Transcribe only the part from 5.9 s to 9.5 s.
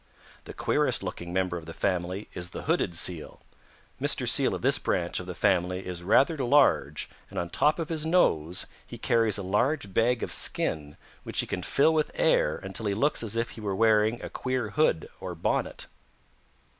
rather large, and on top of his nose he carries a